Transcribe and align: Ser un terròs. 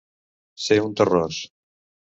Ser 0.69 0.79
un 0.87 0.97
terròs. 1.03 1.41